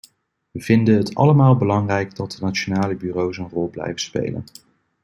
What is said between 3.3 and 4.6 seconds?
een rol blijven spelen.